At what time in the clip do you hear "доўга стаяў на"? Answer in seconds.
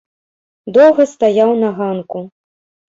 0.79-1.69